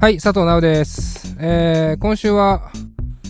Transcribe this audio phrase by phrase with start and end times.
[0.00, 1.36] はい、佐藤直です。
[1.38, 2.72] えー、今週は、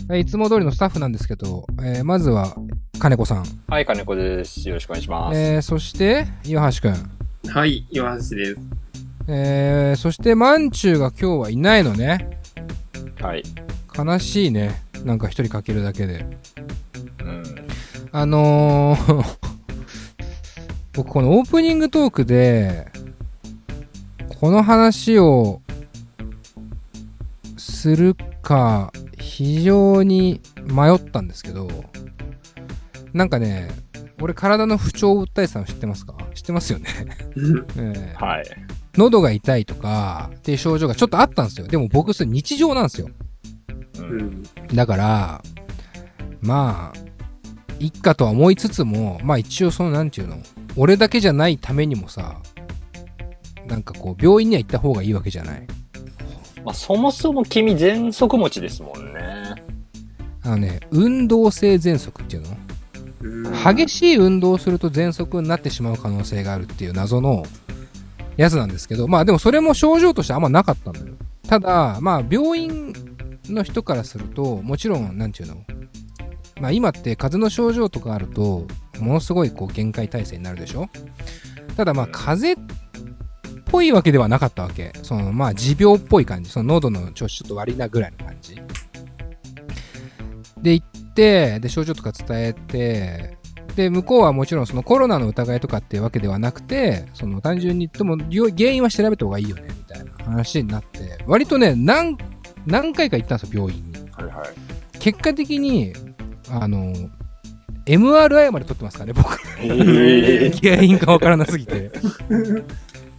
[0.09, 2.55] えーいつも通りのスタッフなんですけど、えー、まずは、
[3.01, 3.45] 金子さん。
[3.67, 4.69] はい、金子です。
[4.69, 5.37] よろしくお願いします。
[5.37, 7.51] えー、そして、岩橋くん。
[7.51, 8.57] はい、岩橋です。
[9.27, 12.39] えー、そして、まんちゅうが今日はいないのね。
[13.21, 13.43] はい。
[13.99, 14.81] 悲しいね。
[15.05, 16.25] なんか一人かけるだけで。
[17.21, 17.43] うん。
[18.13, 19.25] あのー、
[20.95, 22.87] 僕このオープニングトークで、
[24.39, 25.63] この話を
[27.81, 31.67] するか非常に迷ったんですけど、
[33.15, 33.71] なんかね、
[34.21, 36.15] 俺体の不調を訴えてたの知ってますか？
[36.35, 36.89] 知ってますよね、
[37.77, 38.45] えーはい。
[38.97, 41.69] 喉が痛いとかっていう症状がちょっとあったんですよ。
[41.69, 43.09] でも僕それ日常なんですよ。
[43.99, 44.03] う。
[44.03, 44.43] うんん。
[44.75, 45.43] だから、
[46.43, 46.99] まあ、
[47.79, 50.37] いっかとは思いつつも、まあ一応その、なんていうの、
[50.77, 52.41] 俺だけじゃないためにもさ、
[53.67, 55.67] なんかこう、病院には行った方がいいわけじゃない。
[56.65, 59.21] まあ、そもそも君、喘息持ちですもんね。
[60.43, 62.49] あのね、運動性喘息っていうの？
[62.51, 67.45] うん激しい運動をすると喘息になってしまう可能性があるっていう謎の
[68.39, 71.07] やつなんですけど、まあでもそれも症状としてあんまなかったんだよ。
[71.47, 72.95] ただ、まあ病院
[73.51, 75.57] の人からすると、もちろん、なんていうの、
[76.61, 78.67] まあ今って風邪の症状とかあると、
[78.99, 80.89] ものすごいこう限界体制になるでしょ？
[81.77, 82.90] ただまあ風邪っ
[83.71, 84.93] ぽいわけではなかったわけ。
[85.03, 86.51] そのまあ持病っぽい感じ。
[86.51, 88.61] その喉の調子ちょっと悪いなぐらいの感じ。
[90.63, 93.39] で行って、で症状とか伝えて、
[93.77, 98.17] で向こうはもちろんそのコロナの疑いとかっていうわけではなくてその単純に言っても
[98.57, 102.19] 原因は調べた方がいいよねみたいな話になって割とね何
[102.67, 104.99] 何回か行ったんですよ病院にはいはい。
[104.99, 105.93] 結果的に
[106.51, 106.93] あの
[107.87, 111.91] MRI まで取ってますからね僕え 原因がわからなすぎて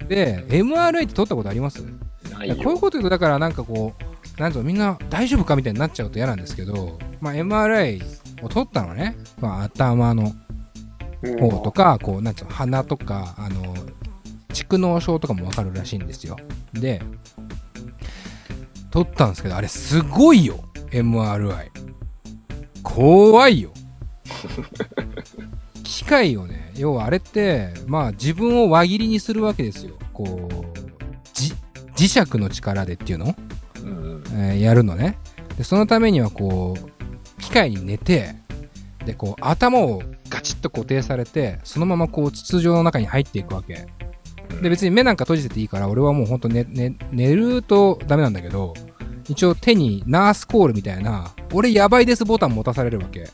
[0.07, 1.83] で MRI って取ったことあります？
[2.31, 3.93] ないこういうこと言うとだからなんかこ
[4.37, 8.01] うなんとみんな大丈夫かみたいになっちゃうと嫌なんですけど、まあ、MRI
[8.41, 10.33] を取ったのね、まあ、頭の
[11.39, 13.75] 方とか、こう、なんつうの、鼻とか、あの、
[14.49, 16.37] 蓄膿症とかもわかるらしいんですよ。
[16.73, 17.03] で、
[18.89, 21.69] 撮ったんですけど、あれすごいよ、MRI。
[22.81, 23.71] 怖いよ。
[25.83, 29.95] 機械をね、要はあれって、まあ自分を輪切りにするわけですよ。
[30.13, 30.79] こう、
[31.33, 31.53] じ
[31.95, 33.35] 磁石の力でっていうの、
[33.83, 34.23] うん。
[34.33, 35.17] えーやるのね。
[35.57, 38.35] で、そのためにはこう、機械に寝て、
[39.05, 43.87] で、こう、頭をガチッと固定されて、そのままこう、筒状の中に入っていくわけ。
[44.61, 48.73] で、別に目なんか閉じてていいから、俺はもうほんと寝、寝、寝るとダメなんだけど、
[49.27, 53.29] 一応手にナースコールみたいな、俺やばいですボタン持たされるわけ。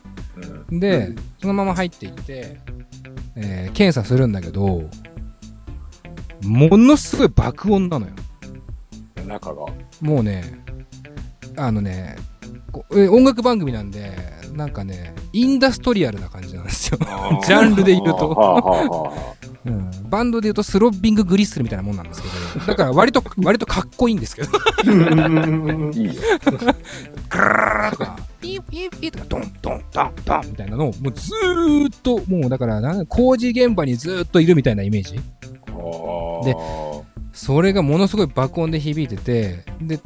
[0.70, 0.80] うん。
[0.80, 2.58] で、うんそのまま入っていって、
[3.36, 4.88] えー検査するんだけど、
[6.42, 8.12] ものすごい爆音なのよ。
[9.26, 9.66] 中が？
[10.00, 10.42] もうね、
[11.56, 12.16] あのね、
[13.10, 14.12] 音楽番組なんで、
[14.54, 16.98] なんかね、インダストリアルな感じなんですよ。
[17.46, 19.12] ジャンルで言うと
[19.66, 26.12] うん、バンドで言うとスロッビンググリッスルみたいなもんなんですけど、だから割と、 割とかっこいいんですけど、いいよ。
[27.30, 35.14] ーとか、ピーピーピーとか、ドンドンドンドンみたいなのを、もうずーっと、もうだから工事現場にずーっといるみたいなイメージ。
[35.14, 35.20] で
[36.44, 36.56] で、
[37.32, 40.00] それがものすごい爆音で響いてて、で、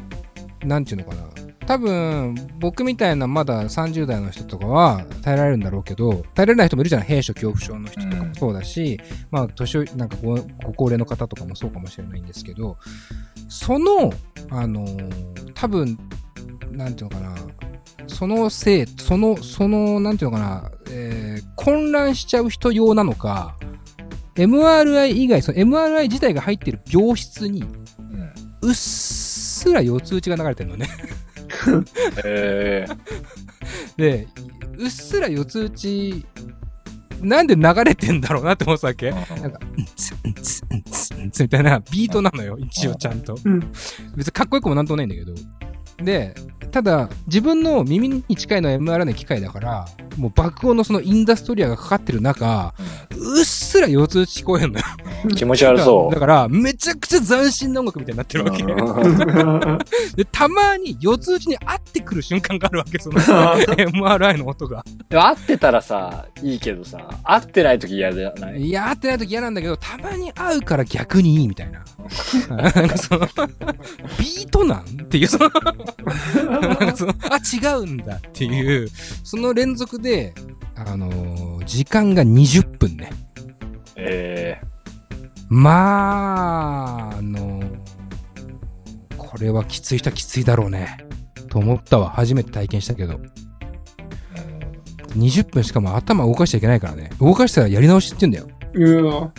[0.64, 1.31] なんていうのかな。
[1.66, 9.00] 多分、僕みたいなまだ30代の人とかは耐えられるんだろうけど、耐えられない人もいるじゃない閉所恐怖症の人とかもそうだし、
[9.30, 12.78] まあ、年なんかごご高齢の方とかもそうかもしれないんですけど、
[13.48, 14.12] その、
[14.50, 15.96] あのー多分、
[16.72, 17.36] なんていうのかな、
[18.08, 23.56] そのせい、その、その、なんていうのかな、えー混乱しちゃう人用なのか、
[24.34, 28.32] MRI 以外、その MRI 自体が入っている病室に、うん。
[28.62, 30.88] うっすら腰痛打ちが流れてるのね。
[32.24, 32.86] え
[33.96, 34.28] で、
[34.78, 36.26] うっすら腰痛打ち、
[37.20, 39.10] なんで流れてんだろうなって思ってたわけ。
[39.10, 43.36] ーなんか、うんつ、うんつ、うんつ、うんつみたいなビートなのよ、一応ちゃんと。
[43.44, 43.60] うん
[44.16, 45.32] 別にかっこよくもなんともないんだけど。
[46.02, 46.34] で、
[46.72, 49.86] ただ、自分の耳に近いのは MRI の機械だから、
[50.16, 52.74] もう爆音のそのインダストリアがかかってる中、
[53.16, 54.84] うっすら腰痛打ち聞こえるのよ。
[55.36, 56.20] 気持ち悪そうだ。
[56.20, 58.62] から、めちゃくちゃ斬新な音楽みたいになってるわけ。
[58.62, 58.66] う
[59.74, 59.78] ん
[60.16, 64.84] で、たまに四つ打ちに合ってくる瞬間があるわけ、その MRI の音が。
[65.08, 68.60] でも合ってたらさ、いいけどさ、合ってない時嫌じゃない？
[68.62, 71.82] いや、合ってない時嫌なんだけど、たまに合うから逆にいいみたいな。
[72.56, 73.20] なんかその、
[74.18, 75.50] ビートなんっていう、その、
[76.60, 78.88] なんかその、あ、違うんだっていう、
[79.24, 80.34] その連続で、
[80.74, 83.10] あのー時間が20分ね。
[85.52, 87.82] えまあ、あのー
[89.32, 90.98] これはきつい人はきついだろうね。
[91.48, 92.10] と思ったわ。
[92.10, 93.18] 初めて体験したけど。
[95.16, 97.10] 20分しかも頭動かしちゃいけないからね。
[97.18, 99.32] 動かしたらやり直しって言うんだよ。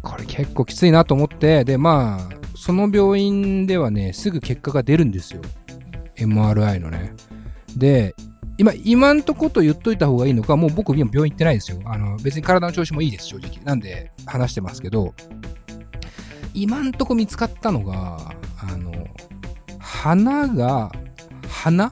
[0.00, 5.42] これ結構きついなと思って、で、まあ、その病院ではね、すぐ結果が出るんですよ。
[6.16, 7.12] MRI のね。
[7.76, 8.14] で、
[8.56, 11.80] 今、今んとこと言っといた方がいいのか、もう僕今病院行ってないですよ。
[11.84, 13.60] あの、別に体の調子もいいです、正直。
[13.64, 15.14] なんで話してますけど、
[16.52, 18.92] 今んとこ見つかったのが、あの、
[19.78, 20.92] 鼻が、
[21.48, 21.90] 鼻？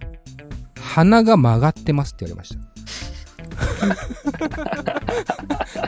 [0.77, 2.72] 鼻が曲がってますって言われました。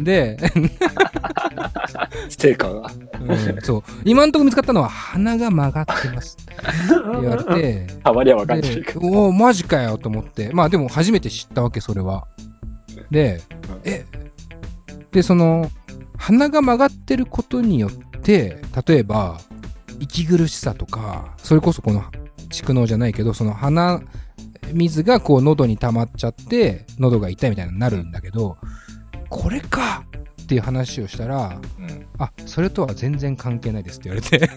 [0.02, 0.36] で、
[2.28, 2.90] 成果が。
[3.20, 3.82] うんそう。
[4.04, 6.54] 今んとこ見つかったのは鼻が曲がってますって
[7.20, 9.00] 言われて、たまりはわかんないでけど。
[9.00, 10.50] おお、マジかよと思って。
[10.52, 12.26] まあでも初めて知ったわけ、それは。
[13.10, 13.40] で、
[13.84, 14.04] え、
[15.12, 15.70] で、その、
[16.16, 19.38] 鼻が曲がってることによって、例えば、
[20.00, 22.02] 息苦しさとか、それこそこの
[22.50, 24.00] 蓄膿じゃないけど、その鼻
[24.72, 28.56] 水がこう喉に溜まっちゃって、喉が痛いみたいになるんだけど、
[29.28, 30.04] これか
[30.42, 34.50] っていう話をしたら、うんあ、それとは全然関係ないですって言われて、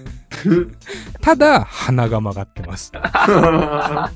[1.21, 2.91] ただ鼻が曲がってます。
[2.97, 4.09] あ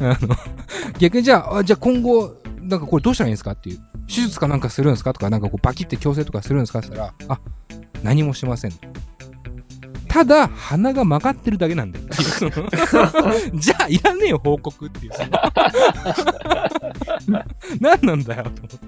[0.00, 0.36] の
[0.98, 3.78] 逆にじゃあ、あじゃあ今後、なんかこれどうしたらいいんですかっていう。
[4.08, 7.40] 手術かなんかするんですかとか、なんかこうバキって矯正とかするんですかって言ったら、あ、
[8.02, 8.72] 何もしません。
[10.08, 12.06] ただ、鼻が曲がってるだけなんだよ
[13.54, 15.12] じゃあ、いらねえよ、報告っていう。
[17.80, 18.78] 何なんだよ、と思って。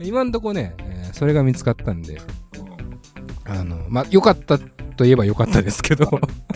[0.00, 2.20] 今んとこね、えーそれが見つかったんで、
[3.44, 6.08] あの、まあ、良かったといえば良かったですけど、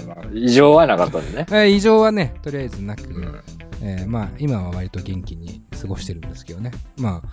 [0.06, 1.46] まあ異常はなかったんでね。
[1.50, 3.40] えー異常はね、とりあえずなく、ん
[3.82, 6.70] えーまあ、今は割と元気に過ごしてるんですけどね。
[6.96, 7.28] まあ、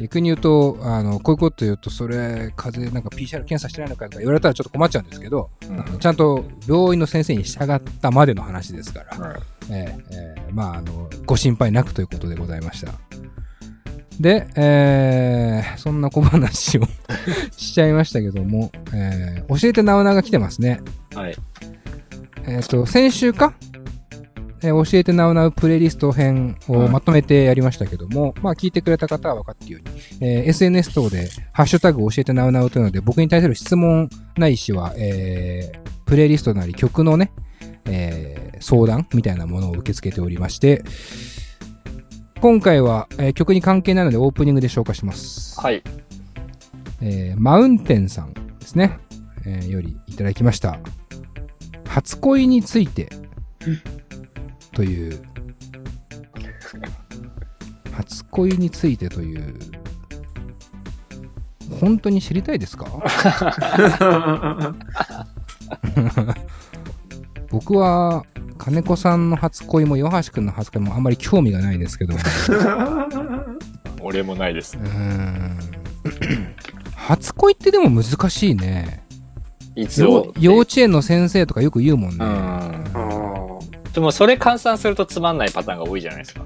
[0.00, 9.36] 逆に言うと、あの、こういうこと言うと、それ、風邪、なんか PCR 検査してないのかとか言われたらちょっと困っちゃうんですけど、うんあのちゃんと病院の先生に従ったまでの話ですから、うん
[9.70, 12.92] えーえーまあ、あの、ご心配なくということでございました。
[14.20, 16.82] で、えーそんな小話を
[17.56, 20.80] しちゃいましたけども、えー教えてなおなが来てますね。
[21.14, 21.36] はい。
[22.46, 23.54] えっ、と、先週か、
[24.62, 37.30] えー教えてなおなうプレイリスト編をまとめてやりましたけども、まあ聞いてくれた方は分かっているように、えー SNS 等で、ハッシュタグ教えてなおなうというので、僕に対する質問ないしは、えープレイリストなり曲のね、
[37.84, 40.84] えー相談みたいなものを受け付けておりまして、
[42.40, 45.58] 今回は、えー曲に関係ないのでオープニングで紹介します。
[45.60, 45.82] はい。
[47.00, 48.98] えーマウンテンさんですね、
[49.46, 50.78] えーよりいただきました。
[51.86, 53.08] 初恋について
[54.72, 55.20] という、
[57.92, 59.54] 初恋についてという、
[61.80, 62.86] 本当に知りたいですか？
[67.50, 68.24] 僕は
[68.68, 72.14] 金子さんの初恋も岩橋くんの初恋もあんまり興味がないですけど、
[74.02, 74.80] 俺もないですう。
[74.82, 75.58] ー ん
[76.94, 79.02] 初恋ってでも難しいね。
[79.74, 80.34] いつよを。
[80.38, 82.26] 幼稚園の先生とかよく言うもんね。
[83.94, 86.42] でもそれ換算するとつまんないパターンが多いじゃないですか。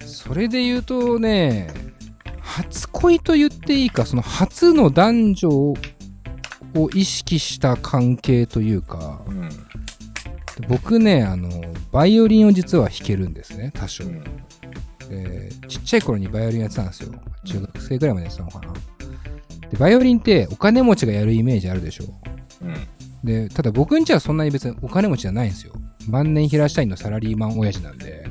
[0.00, 1.68] それで言うとね、
[2.40, 5.76] 初恋と言っていいか、その初の男女を
[6.92, 9.67] 意識した関係というか、うん。
[10.66, 11.50] 僕ね、あの、
[11.92, 14.04] バイオリンを実は弾けるんですね、多少。
[14.04, 14.24] うん
[15.08, 17.12] でちっちゃい頃にバイオリンやってたんですよ。
[17.44, 18.74] 中学生ぐらいまでやってたのかな。
[19.70, 22.04] で、バイオリンってお金持ちがやるイメージあるでしょ。
[22.62, 22.74] うん。
[23.24, 25.72] で、ただ僕んちはそんなに別にお金持ちじゃないんですよ。
[26.08, 28.26] 万年平社員のサラリーマン親父なんで。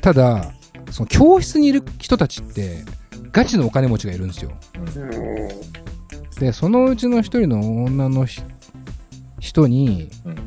[0.00, 0.52] ただ、
[0.90, 2.84] その教室にいる人たちって、
[3.32, 4.52] ガチのお金持ちがいるんですよ。
[4.74, 8.40] ーで、そのうちの一人の女のひ
[9.38, 10.39] 人に、うん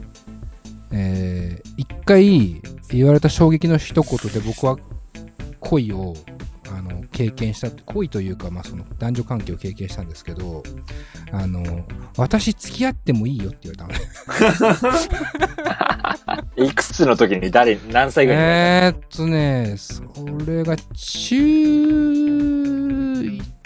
[0.94, 4.78] えー一回言われた衝撃の一言で僕は
[5.62, 6.14] 恋を
[6.70, 10.64] あの経験したって恋というか、まあ、その男女関係を経験したんですけど
[11.32, 11.86] あの
[12.18, 13.96] 私付き合ってもいいよって言われ
[14.78, 15.00] たのね。
[16.68, 20.04] いくつの時に誰、何歳ぐらいえーっとねそ
[20.46, 21.36] れが中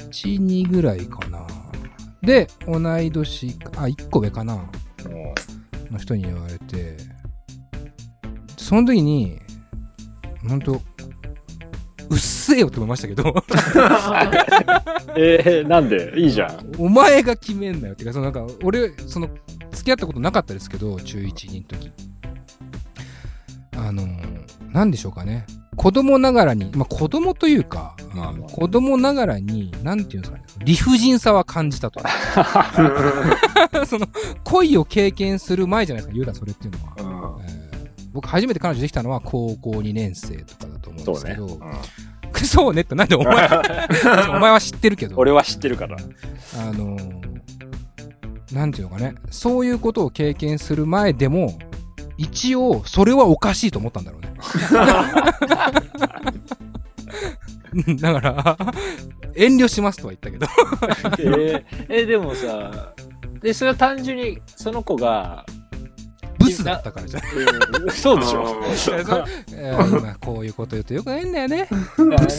[0.09, 1.45] 12ぐらいかな。
[2.21, 4.55] で同い年あ1個上かな。
[4.55, 5.33] も
[5.91, 6.97] の人に言われて
[8.67, 9.39] その時に
[10.45, 10.79] 本当う
[12.13, 13.33] っせえよって思いましたけどう
[15.17, 16.13] えー、なんで？
[16.19, 16.73] いいじゃん。
[16.77, 19.29] お前が決めんなよっていうかそのなんか俺その
[19.71, 21.91] 付き合ったことなかったですけど中1の時
[23.77, 24.05] あの
[24.73, 25.45] なんでしょうかね
[25.77, 32.01] 子供ながらに、まあ子供というか、まあまあ子供ながらに、なんていうんですかね、理不尽さは感じたと。
[33.85, 34.07] その、
[34.43, 36.96] 恋を経験する前じゃないですか、言うたらそれっていうのは。
[38.17, 41.21] 僕初めて彼女できたのは高校2年生とかだと思うんそうね。
[41.21, 43.47] ですけど、うんく そうねってなんでお前、
[44.35, 45.97] お前は知ってるけど、俺は知ってるから。
[46.59, 47.27] あのー
[48.51, 51.59] なんていうのかね、そういうことを経験する前でも、
[52.17, 54.33] 一応、それはおかしいと思ったんだろうね。
[57.87, 58.57] う んだから、
[59.35, 60.47] 遠慮しますとは言ったけど。
[61.19, 62.93] えーえでもさ、
[63.41, 65.45] で、それは単純にその子が、
[66.47, 67.23] ブスだったからじゃん
[67.91, 68.55] そうでしょ。
[70.19, 71.67] こういうこと言うとよくないんだよね。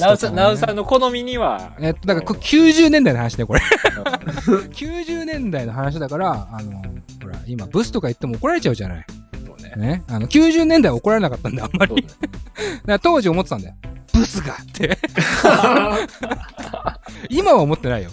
[0.01, 3.61] なおさん、なおさんの好みには、えっと、だからこれ90年代の話ね、これ。
[3.61, 6.83] 90年代の話だから、あの、
[7.23, 9.07] ほら、今、ブスとか言っても怒られちゃうじゃない。
[9.47, 9.73] そうね。
[9.77, 10.03] ね。
[10.09, 12.07] あの、90年代は怒られなかったんだ、あんまり。
[13.03, 13.75] 当時思ってたんだよ。
[14.13, 14.99] ブスがって。
[17.29, 18.11] 今は思ってないよ。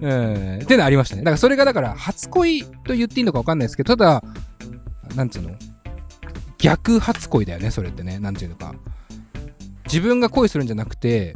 [0.00, 0.58] うん。
[0.62, 1.22] ってのありましたね。
[1.22, 4.22] だからそれがだから、初恋と言っていいのか分かんないですけど、ただ、
[5.14, 5.50] なんつうの？
[6.58, 8.18] 逆初恋だよね、それってね。
[8.18, 8.74] なんていうのか。
[9.84, 11.34] 自分が恋するんじゃなくて、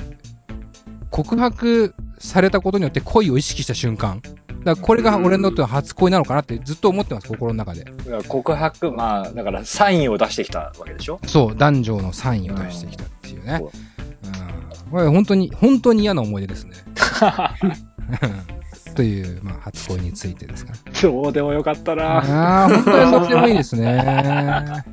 [1.11, 4.21] 告白されたことによって恋を意識した瞬間。
[4.65, 7.85] だからこれが俺にとっては初恋なのかなってずっと思ってます、心の中で。
[8.29, 11.19] 告白、まあ、だからサインを出してきたわけでしょ？
[11.27, 13.61] そう、男女のサインを出してきたっていうね。
[13.63, 14.91] うん。
[14.91, 16.77] これ本当に、本当に嫌な思い出ですね。
[18.95, 21.01] という、まあ、初恋についてですから。
[21.01, 22.19] どうでもよかったな。
[22.19, 24.85] ああ、本当にどっちでもいいですね。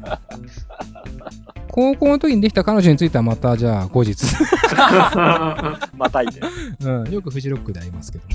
[1.69, 4.17] 高校の時にできた彼女についてはまた、じゃあ、後日。
[5.97, 6.41] またいて。
[6.81, 8.25] うん、よくフジロックで会いますけど。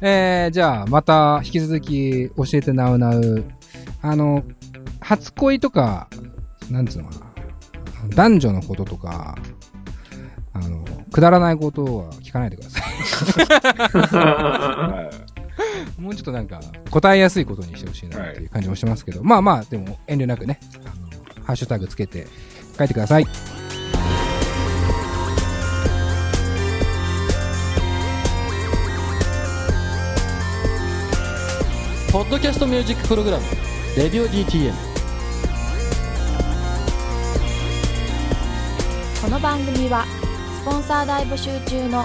[0.00, 3.44] えー、じゃあ、また、引き続き、教えてなうなう。
[4.00, 4.44] あの、
[5.00, 6.08] 初恋とか、
[6.70, 7.26] なんつうのかな。
[8.14, 9.36] 男女のこととか、
[10.54, 12.81] あの、くだらないことは聞かないでください。
[15.98, 16.60] もうちょっとなんか、
[16.90, 22.26] 答えやすいことにしてほしいなっていう感じもしますけど、まあまあ、でも遠慮なくね、あのハッシュタグつけて
[22.76, 23.26] 書いてください。
[32.12, 33.44] ポッドキャストミュージックプログラム
[33.96, 34.74] 「レディオ DTM」
[39.22, 40.04] この番組は
[40.60, 42.04] スポンサー大募集中の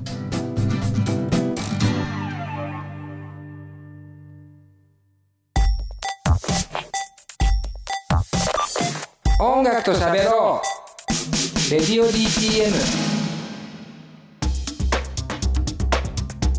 [9.83, 11.71] と喋ろう。
[11.71, 12.71] レディオ DTM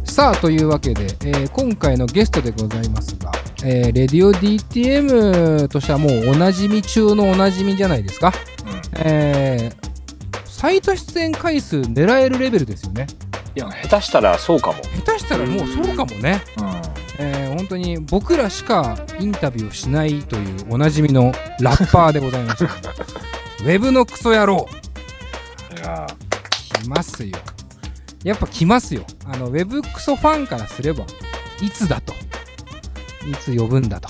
[0.04, 3.32] さあというわけで、えー今回のゲストでございますが、
[3.64, 8.32] えーレディオ DTM としてはもうおなじみ中のおなじみじゃないですか、
[8.96, 9.82] えー
[10.44, 13.08] サイト出演回数狙えるレベルですよね。
[13.56, 14.78] いや、下手したらそうかも。
[15.04, 16.40] 下手したらもうそうかもね、
[17.22, 22.64] えー本当に僕らしかインタビューをしないというおなじみのラッパーでございました
[23.62, 24.66] ウェブのクソ野郎
[26.82, 27.38] 来ますよ。
[28.24, 29.04] やっぱ来ますよ。
[29.24, 31.04] あの、ウェブクソファンからすれば、
[31.60, 32.12] いつだと。
[33.28, 34.08] いつ呼ぶんだと。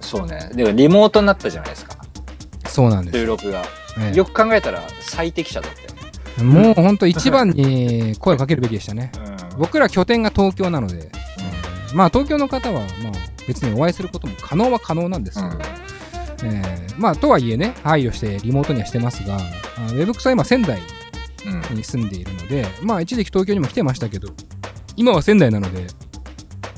[0.00, 0.50] そうね。
[0.54, 1.96] でもリモートになったじゃないですか。
[2.68, 3.18] そうなんです。
[3.18, 3.62] 収録が。
[3.98, 6.60] ええよく考えたら最適者だったよね。
[6.62, 9.12] もう本当一番に声をかけるべきでしたね。
[9.28, 11.12] うん僕ら拠点が東京なので、
[11.94, 13.12] まあ東京の方は、まあ
[13.46, 15.62] 別にお会いすることも可能は可能なんですけど、
[16.44, 20.80] えーまあとはいえね、配慮してリモートにはしてますが、あウェブクソは今仙台
[21.46, 21.76] うん。
[21.76, 24.28] に住んでいるので、まあ一時期東京にも来てましたけど、
[24.96, 25.86] 今は仙台なので、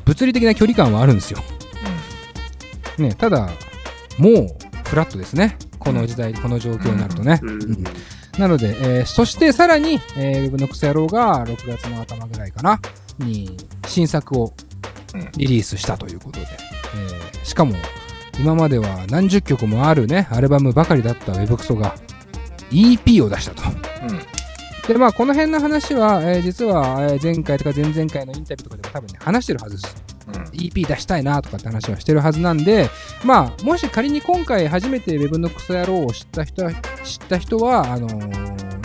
[0.04, 1.38] 物理的な距離感はあるんですよ。
[2.98, 3.50] ね、ただ、
[4.18, 4.46] もう
[4.88, 5.58] フラットですね。
[5.78, 7.38] この時代、この状況になるとね。
[7.42, 7.50] うん。
[7.50, 7.84] うん。
[8.38, 8.68] なので、
[8.98, 12.80] えーそしてさらに、えー、ウェブのクソ野郎が6月の頭ぐらいかな、
[13.18, 13.56] に
[13.86, 14.65] 新作をうん
[15.36, 17.74] リリースしたということで、えーしかも、
[18.40, 21.94] 今までは何十曲もあるね、アルバムばかりだったウェブクソが
[22.70, 23.62] EP を出したと。
[24.08, 24.18] うん。
[24.88, 29.96] で、まあ、この辺の話は、えー実は、えー前回とか前々回のインタビューとかでも多分ね、話してるはずです。
[30.28, 30.34] うん。
[30.58, 32.90] EP 出したいなとかって話はしてるはずなんで、
[33.24, 36.72] まあ、もし仮に今回初めて Web のクソ野郎を知った人は、
[37.04, 38.18] 知った人は、あのー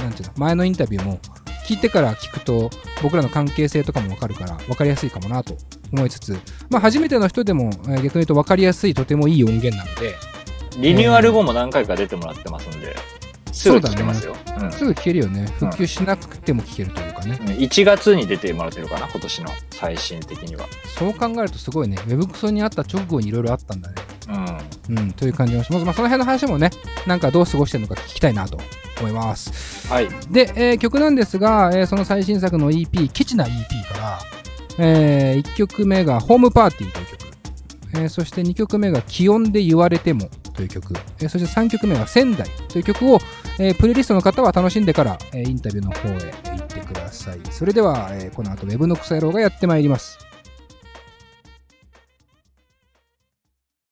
[0.04, 1.20] なんていうの、前のインタビューも
[1.68, 2.70] 聞いてから聞くと、
[3.02, 5.56] 僕らの関係性とかもわかるから、わかりやすいかもなと
[5.94, 6.38] 思いつつ、
[6.70, 10.16] まあ、初めての人でも、えー逆に言うとわかりやすい、とてもいい音源なので、
[10.78, 12.96] リニューアル後も何回か出てもらってますんで、
[13.52, 14.36] すぐ聞けますよ。
[14.62, 15.48] うんすぐ聞けるよね。
[15.60, 17.38] 復旧しなくても聞けるというかね。
[17.58, 20.66] 1月に出てもらってるかな、今年の最新的には。
[20.98, 23.96] そう考えるとすごいね、Web クソにあった直後にいろいろあったんだね。
[24.90, 24.98] うん。
[24.98, 25.86] うん、という感じがします。
[25.86, 26.70] まあ、その辺の話もね、
[27.06, 28.58] なんかどう過ごしてるのか聞きたいなと
[29.00, 29.88] 思います。
[29.90, 30.08] はい。
[30.30, 33.50] で、えー曲なんですが、えーその最新作の EP、ケチな EP
[33.92, 34.20] から、
[34.78, 37.28] え1曲目がホームパーティーという曲、
[37.94, 43.20] えーそして2曲目が気温で言われてもという曲、えーそして3曲目は仙台という曲を、
[43.60, 47.40] えープレイリストの方は楽しんでから、えーインタビューの方へ行ってください。
[47.52, 50.18] それでは、えーこの後 Web の草野郎がやってまいります。